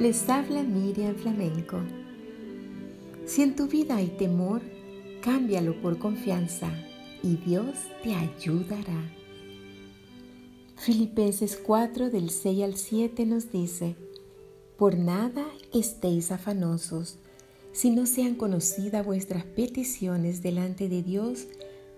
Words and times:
Les 0.00 0.30
habla 0.30 0.62
Miriam 0.62 1.14
Flamenco. 1.14 1.78
Si 3.26 3.42
en 3.42 3.54
tu 3.54 3.68
vida 3.68 3.96
hay 3.96 4.06
temor, 4.06 4.62
cámbialo 5.20 5.78
por 5.82 5.98
confianza 5.98 6.70
y 7.22 7.36
Dios 7.36 7.74
te 8.02 8.14
ayudará. 8.14 9.12
Filipenses 10.76 11.58
4 11.58 12.08
del 12.08 12.30
6 12.30 12.64
al 12.64 12.76
7 12.76 13.26
nos 13.26 13.52
dice, 13.52 13.94
Por 14.78 14.96
nada 14.96 15.44
estéis 15.74 16.32
afanosos, 16.32 17.18
si 17.72 17.90
no 17.90 18.06
sean 18.06 18.36
conocidas 18.36 19.04
vuestras 19.04 19.44
peticiones 19.44 20.42
delante 20.42 20.88
de 20.88 21.02
Dios 21.02 21.46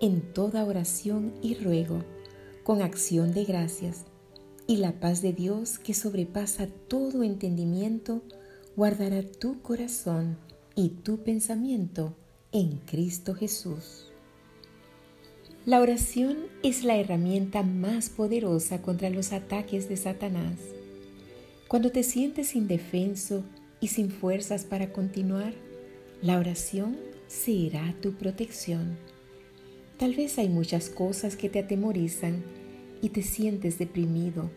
en 0.00 0.22
toda 0.32 0.64
oración 0.64 1.32
y 1.40 1.54
ruego, 1.54 2.02
con 2.64 2.82
acción 2.82 3.32
de 3.32 3.44
gracias 3.44 4.06
y 4.66 4.76
la 4.76 5.00
paz 5.00 5.22
de 5.22 5.32
Dios 5.32 5.78
que 5.78 5.94
sobrepasa 5.94 6.68
todo 6.88 7.22
entendimiento, 7.22 8.22
guardará 8.76 9.22
tu 9.22 9.60
corazón 9.60 10.38
y 10.74 10.90
tu 10.90 11.18
pensamiento 11.18 12.16
en 12.52 12.78
Cristo 12.78 13.34
Jesús. 13.34 14.08
La 15.64 15.80
oración 15.80 16.38
es 16.62 16.82
la 16.84 16.96
herramienta 16.96 17.62
más 17.62 18.10
poderosa 18.10 18.82
contra 18.82 19.10
los 19.10 19.32
ataques 19.32 19.88
de 19.88 19.96
Satanás. 19.96 20.58
Cuando 21.68 21.92
te 21.92 22.02
sientes 22.02 22.56
indefenso 22.56 23.44
y 23.80 23.88
sin 23.88 24.10
fuerzas 24.10 24.64
para 24.64 24.92
continuar, 24.92 25.54
la 26.20 26.38
oración 26.38 26.96
será 27.28 27.94
tu 28.00 28.14
protección. 28.14 28.96
Tal 29.98 30.14
vez 30.14 30.38
hay 30.38 30.48
muchas 30.48 30.88
cosas 30.90 31.36
que 31.36 31.48
te 31.48 31.60
atemorizan 31.60 32.42
y 33.02 33.10
te 33.10 33.22
sientes 33.22 33.78
deprimido 33.78 34.48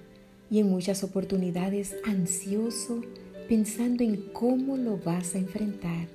y 0.49 0.59
en 0.59 0.69
muchas 0.69 1.03
oportunidades 1.03 1.95
ansioso 2.05 3.01
pensando 3.49 4.03
en 4.03 4.17
cómo 4.31 4.77
lo 4.77 4.97
vas 4.97 5.35
a 5.35 5.39
enfrentar. 5.39 6.07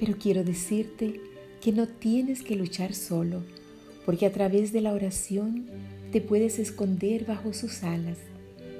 Pero 0.00 0.16
quiero 0.18 0.42
decirte 0.42 1.20
que 1.60 1.72
no 1.72 1.86
tienes 1.86 2.42
que 2.42 2.56
luchar 2.56 2.94
solo, 2.94 3.42
porque 4.04 4.26
a 4.26 4.32
través 4.32 4.72
de 4.72 4.80
la 4.80 4.92
oración 4.92 5.66
te 6.12 6.20
puedes 6.20 6.58
esconder 6.58 7.24
bajo 7.24 7.52
sus 7.52 7.82
alas 7.82 8.18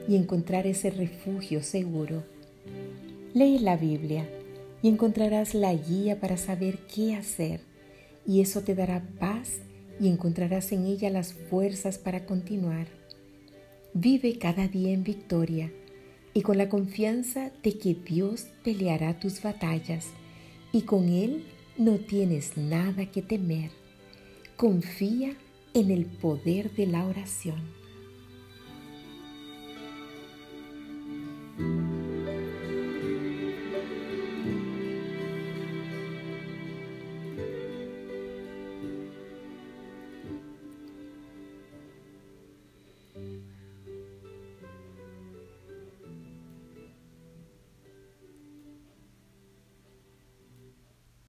y 0.09 0.17
encontrar 0.17 0.67
ese 0.67 0.91
refugio 0.91 1.63
seguro. 1.63 2.23
Lee 3.35 3.59
la 3.59 3.77
Biblia 3.77 4.29
y 4.83 4.89
encontrarás 4.89 5.55
la 5.55 5.75
guía 5.75 6.21
para 6.21 6.37
saber 6.37 6.79
qué 6.95 7.15
hacer, 7.15 7.61
y 8.27 8.41
eso 8.41 8.63
te 8.63 8.75
dará 8.75 9.03
paz 9.19 9.61
y 10.01 10.09
encontrarás 10.09 10.73
en 10.73 10.87
ella 10.87 11.11
las 11.11 11.33
fuerzas 11.33 11.99
para 11.99 12.27
continuar. 12.27 12.87
Vive 13.95 14.39
cada 14.39 14.69
día 14.69 14.93
en 14.93 15.05
victoria 15.05 15.73
y 16.35 16.43
con 16.43 16.59
la 16.59 16.69
confianza 16.69 17.51
de 17.63 17.79
que 17.79 17.95
Dios 17.95 18.49
peleará 18.63 19.19
tus 19.19 19.43
batallas 19.43 20.09
y 20.73 20.83
con 20.83 21.09
Él 21.09 21.45
no 21.79 21.99
tienes 21.99 22.57
nada 22.57 23.07
que 23.07 23.23
temer. 23.23 23.71
Confía 24.57 25.35
en 25.73 25.91
el 25.91 26.07
poder 26.07 26.75
de 26.75 26.87
la 26.87 27.07
oración. 27.07 27.86